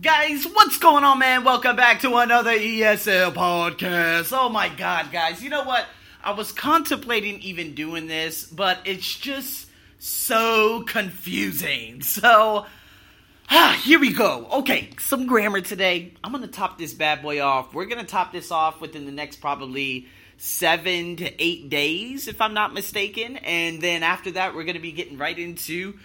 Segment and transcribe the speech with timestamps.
[0.00, 1.44] Guys, what's going on, man?
[1.44, 4.32] Welcome back to another ESL podcast.
[4.34, 5.42] Oh my god, guys.
[5.42, 5.84] You know what?
[6.24, 9.68] I was contemplating even doing this, but it's just
[9.98, 12.00] so confusing.
[12.00, 12.64] So,
[13.50, 14.48] ah, here we go.
[14.60, 16.14] Okay, some grammar today.
[16.24, 17.74] I'm gonna top this bad boy off.
[17.74, 20.06] We're gonna top this off within the next probably
[20.38, 23.36] seven to eight days, if I'm not mistaken.
[23.36, 25.98] And then after that, we're gonna be getting right into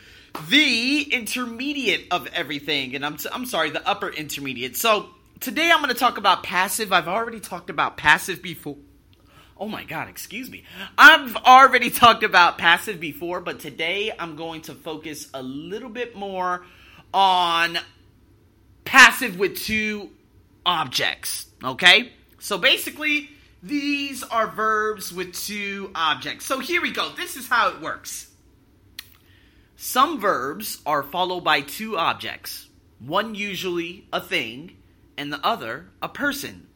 [0.50, 2.96] the intermediate of everything.
[2.96, 4.76] And I'm, I'm sorry, the upper intermediate.
[4.76, 5.10] So
[5.40, 6.92] today I'm going to talk about passive.
[6.94, 8.78] I've already talked about passive before.
[9.58, 10.64] Oh my god, excuse me.
[10.98, 16.16] I've already talked about passive before, but today I'm going to focus a little bit
[16.16, 16.66] more
[17.14, 17.78] on
[18.84, 20.10] passive with two
[20.66, 21.48] objects.
[21.64, 22.12] Okay?
[22.40, 23.30] So basically,
[23.64, 26.46] these are verbs with two objects.
[26.46, 27.12] So here we go.
[27.16, 28.30] This is how it works.
[29.78, 34.78] Some verbs are followed by two objects, one usually a thing,
[35.18, 36.68] and the other a person.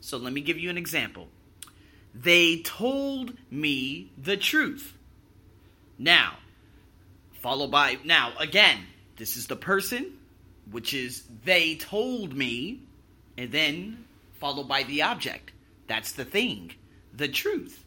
[0.00, 1.28] So let me give you an example.
[2.14, 4.94] They told me the truth.
[5.98, 6.38] Now,
[7.40, 8.78] followed by, now again,
[9.16, 10.12] this is the person,
[10.70, 12.80] which is they told me,
[13.36, 15.52] and then followed by the object.
[15.86, 16.72] That's the thing,
[17.12, 17.83] the truth.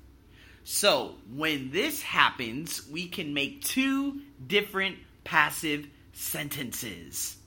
[0.69, 7.37] So when this happens, we can make two different passive sentences.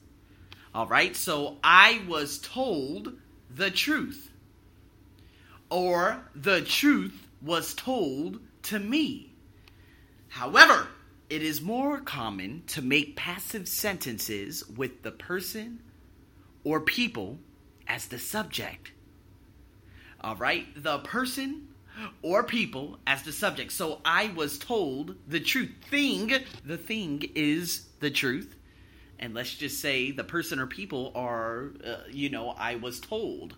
[0.75, 3.13] All right, so I was told
[3.55, 4.31] the truth.
[5.69, 9.35] Or the truth was told to me.
[10.29, 10.89] However,
[11.29, 15.83] it is more common to make passive sentences with the person
[16.65, 17.39] or people
[17.87, 18.93] as the subject.
[20.23, 21.67] All right, the person
[22.23, 23.73] or people as the subject.
[23.73, 25.71] So I was told the truth.
[25.91, 26.33] Thing,
[26.65, 28.55] the thing is the truth.
[29.19, 33.55] And let's just say the person or people are, uh, you know, I was told.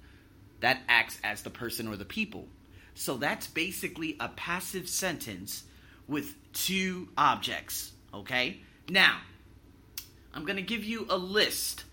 [0.60, 2.46] That acts as the person or the people.
[2.94, 5.64] So that's basically a passive sentence
[6.06, 8.60] with two objects, okay?
[8.88, 9.20] Now,
[10.34, 11.84] I'm going to give you a list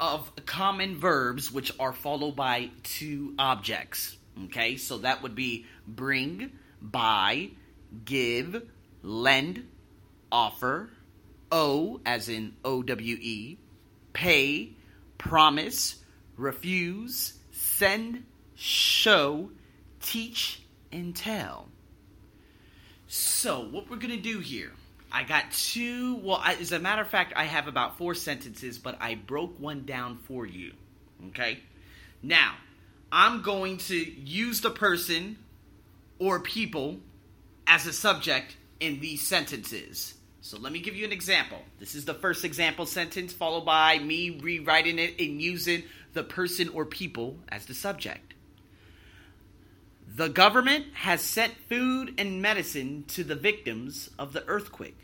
[0.00, 4.16] of common verbs which are followed by two objects.
[4.44, 7.50] Okay, so that would be bring, buy,
[8.04, 8.62] give,
[9.02, 9.66] lend,
[10.30, 10.90] offer,
[11.50, 13.58] owe, as in O W E,
[14.12, 14.72] pay,
[15.18, 15.96] promise,
[16.36, 19.50] refuse, send, show,
[20.00, 21.68] teach, and tell.
[23.06, 24.72] So, what we're going to do here,
[25.10, 28.78] I got two, well, I, as a matter of fact, I have about four sentences,
[28.78, 30.72] but I broke one down for you.
[31.28, 31.60] Okay?
[32.22, 32.54] Now,
[33.10, 35.36] I'm going to use the person
[36.22, 37.00] or people
[37.66, 40.14] as a subject in these sentences.
[40.40, 41.58] So let me give you an example.
[41.80, 45.82] This is the first example sentence, followed by me rewriting it and using
[46.12, 48.34] the person or people as the subject.
[50.14, 54.98] The government has sent food and medicine to the victims of the earthquake.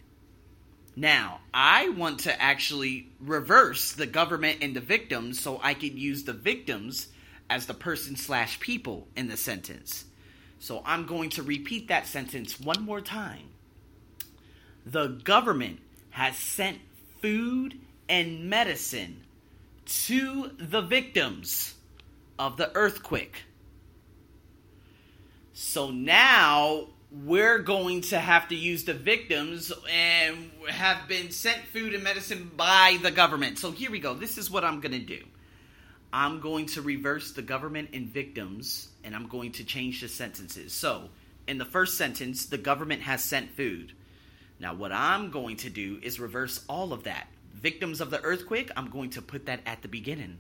[0.95, 6.23] Now, I want to actually reverse the government and the victims so I can use
[6.23, 7.09] the victims
[7.51, 10.05] as the person slash people in the sentence.
[10.59, 13.49] So I'm going to repeat that sentence one more time.
[14.85, 15.81] The government
[16.11, 16.79] has sent
[17.21, 19.25] food and medicine
[19.87, 21.75] to the victims
[22.39, 23.43] of the earthquake.
[25.53, 31.95] So now we're going to have to use the victims and have been sent food
[31.95, 33.59] and medicine by the government.
[33.59, 34.15] So here we go.
[34.15, 35.23] This is what I'm going to do.
[36.13, 40.73] I'm going to reverse the government and victims, and I'm going to change the sentences.
[40.73, 41.11] So,
[41.47, 43.93] in the first sentence, the government has sent food.
[44.59, 47.29] Now, what I'm going to do is reverse all of that.
[47.55, 50.39] Victims of the earthquake, I'm going to put that at the beginning.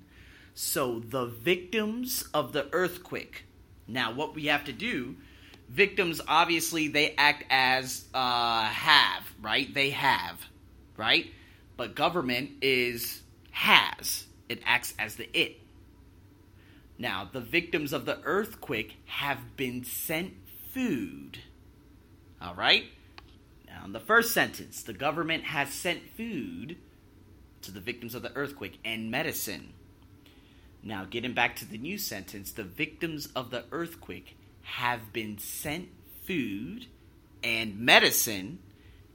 [0.54, 3.44] So, the victims of the earthquake.
[3.86, 5.16] Now, what we have to do,
[5.68, 9.72] victims obviously they act as uh, have, right?
[9.72, 10.40] They have,
[10.96, 11.26] right?
[11.76, 15.60] But government is has it acts as the it.
[16.98, 20.34] Now, the victims of the earthquake have been sent
[20.72, 21.38] food.
[22.40, 22.84] All right?
[23.66, 26.76] Now, in the first sentence, the government has sent food
[27.62, 29.72] to the victims of the earthquake and medicine.
[30.82, 35.88] Now, getting back to the new sentence, the victims of the earthquake have been sent
[36.24, 36.86] food
[37.42, 38.58] and medicine.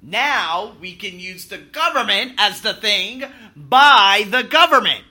[0.01, 3.24] Now we can use the government as the thing
[3.56, 5.03] by the government.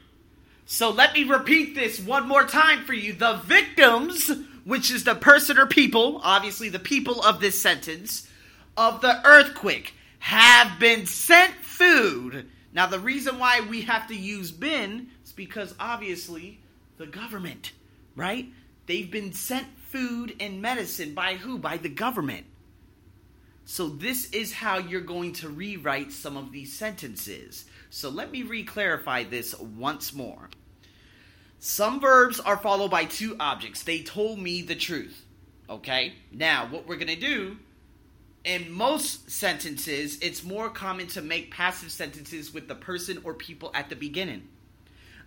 [0.65, 3.13] So let me repeat this one more time for you.
[3.13, 4.31] The victims,
[4.65, 8.29] which is the person or people, obviously the people of this sentence,
[8.77, 14.51] of the earthquake have been sent food Now, the reason why we have to use
[14.51, 16.61] been is because obviously
[16.97, 17.73] the government,
[18.17, 18.47] right?
[18.87, 21.59] They've been sent food and medicine by who?
[21.59, 22.47] By the government.
[23.65, 27.65] So, this is how you're going to rewrite some of these sentences.
[27.91, 30.51] So, let me re clarify this once more.
[31.59, 33.85] Some verbs are followed by two objects.
[33.85, 35.25] They told me the truth.
[35.71, 36.15] Okay?
[36.33, 37.57] Now, what we're going to do
[38.45, 43.71] in most sentences, it's more common to make passive sentences with the person or people
[43.75, 44.49] at the beginning.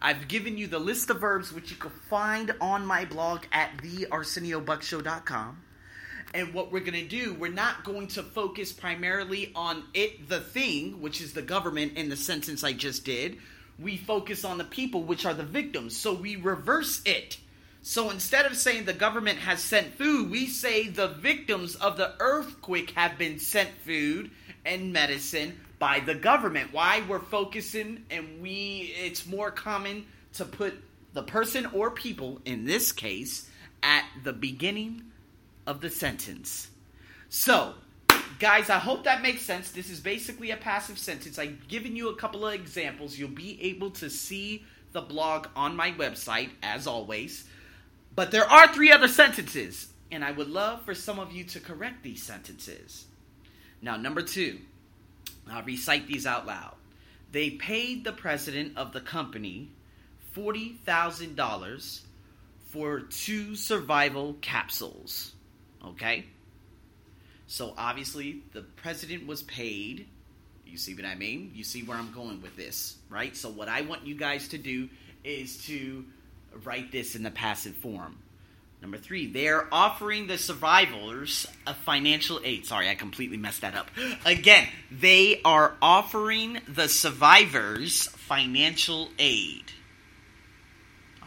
[0.02, 3.78] I've given you the list of verbs which you can find on my blog at
[3.78, 5.62] thearseniobuckshow.com.
[6.36, 10.42] And what we're going to do, we're not going to focus primarily on it, the
[10.42, 13.38] thing, which is the government in the sentence I just did.
[13.80, 15.96] We focus on the people, which are the victims.
[15.96, 17.38] So we reverse it.
[17.84, 22.12] So instead of saying the government has sent food, we say the victims of the
[22.20, 24.30] earthquake have been sent food
[24.66, 26.74] and medicine by the government.
[26.74, 30.74] Why we're focusing and we it's more common to put
[31.14, 33.50] the person or people in this case
[33.82, 35.04] at the beginning
[35.68, 36.70] of the sentence.
[37.30, 37.74] So,
[38.40, 39.72] guys, I hope that makes sense.
[39.72, 41.40] This is basically a passive sentence.
[41.40, 43.18] I've given you a couple of examples.
[43.18, 47.46] You'll be able to see the blog on my website as always.
[48.16, 51.60] But there are three other sentences, and I would love for some of you to
[51.60, 53.06] correct these sentences.
[53.82, 54.60] Now, number two,
[55.52, 56.76] I'll recite these out loud.
[57.32, 59.70] They paid the president of the company
[60.36, 62.02] $40,000
[62.70, 65.35] for two survival capsules.
[65.84, 66.26] Okay?
[67.48, 70.08] So, obviously, the president was paid.
[70.66, 71.52] You see what I mean?
[71.54, 73.36] You see where I'm going with this, right?
[73.36, 74.90] So, what I want you guys to do
[75.24, 76.06] is to
[76.64, 78.18] write this in the passive form.
[78.82, 82.66] Number three, they're offering the survivors a financial aid.
[82.66, 83.90] Sorry, I completely messed that up.
[84.26, 89.64] Again, they are offering the survivors financial aid.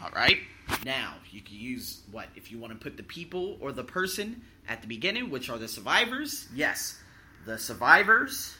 [0.01, 0.37] All right?
[0.85, 2.27] Now, you can use what?
[2.35, 5.57] If you want to put the people or the person at the beginning, which are
[5.57, 6.97] the survivors, yes,
[7.45, 8.55] the survivors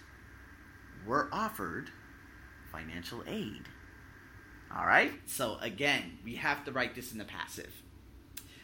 [1.08, 1.90] were offered
[2.72, 3.64] financial aid.
[4.76, 5.12] All right?
[5.26, 7.74] So again, we have to write this in the passive.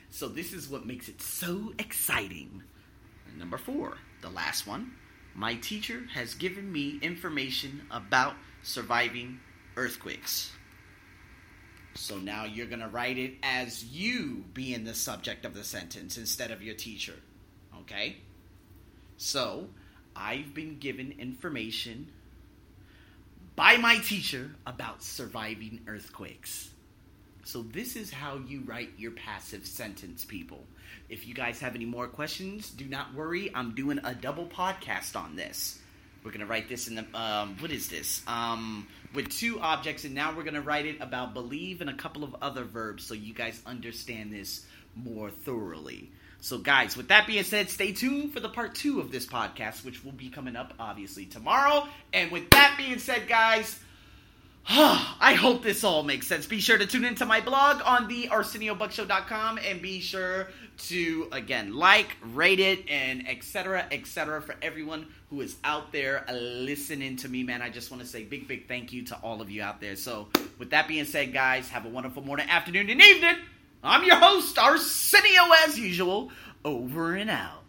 [0.09, 2.63] So this is what makes it so exciting.
[3.37, 4.93] Number four, the last one.
[5.33, 9.39] My teacher has given me information about surviving
[9.75, 10.51] earthquakes.
[11.95, 16.17] So now you're going to write it as you being the subject of the sentence
[16.17, 17.15] instead of your teacher.
[17.81, 18.17] Okay?
[19.17, 19.69] So,
[20.15, 22.11] I've been given information
[23.55, 26.69] by my teacher about surviving earthquakes.
[27.45, 30.65] So, this is how you write your passive sentence, people.
[31.07, 33.51] If you guys have any more questions, do not worry.
[33.55, 35.79] I'm doing a double podcast on this.
[36.25, 38.23] We're going to write this in the, um, what is this?
[38.25, 41.93] Um, with two objects, and now we're going to write it about believe and a
[41.93, 46.11] couple of other verbs so you guys understand this more thoroughly.
[46.41, 49.85] So, guys, with that being said, stay tuned for the part two of this podcast,
[49.85, 51.87] which will be coming up obviously tomorrow.
[52.11, 53.79] And with that being said, guys,
[54.69, 56.47] I hope this all makes sense.
[56.47, 60.47] Be sure to tune into my blog on the ArsenioBuckshow.com and be sure
[60.87, 63.85] to again like, rate it, and etc.
[63.91, 64.41] etc.
[64.41, 67.61] for everyone who is out there listening to me, man.
[67.61, 69.95] I just want to say big, big thank you to all of you out there.
[69.95, 73.35] So, with that being said, guys, have a wonderful morning, afternoon, and evening.
[73.83, 76.31] I'm your host, Arsenio, as usual.
[76.63, 77.64] Over and out.